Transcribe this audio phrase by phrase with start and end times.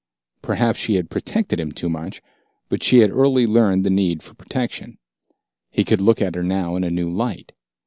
[0.41, 2.23] Perhaps she had protected him too much
[2.69, 4.97] but she had early learned the need for protection.
[5.69, 7.51] He could look at her now in a new light.